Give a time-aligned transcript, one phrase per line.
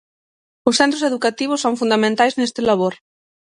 [0.69, 2.93] Os centros educativos son fundamentais neste labor.